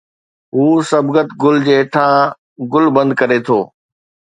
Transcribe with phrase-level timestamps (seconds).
[0.55, 2.31] هو صبغت گل جي هيٺان
[2.71, 3.59] گل بند ڪري ٿو